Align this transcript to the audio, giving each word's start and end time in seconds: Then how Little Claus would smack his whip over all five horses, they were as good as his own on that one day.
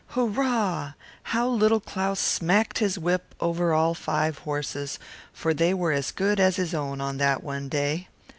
Then 0.15 0.33
how 1.21 1.47
Little 1.47 1.79
Claus 1.79 2.17
would 2.17 2.17
smack 2.17 2.79
his 2.79 2.97
whip 2.97 3.35
over 3.39 3.71
all 3.71 3.93
five 3.93 4.39
horses, 4.39 4.97
they 5.43 5.75
were 5.75 5.91
as 5.91 6.11
good 6.11 6.39
as 6.39 6.55
his 6.55 6.73
own 6.73 6.99
on 6.99 7.17
that 7.17 7.43
one 7.43 7.69
day. 7.69 8.07